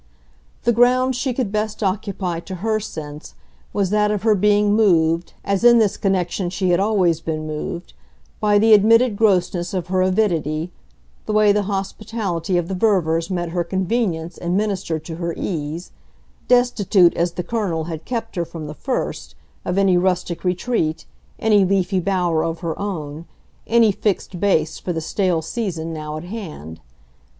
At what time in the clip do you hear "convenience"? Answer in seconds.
13.63-14.39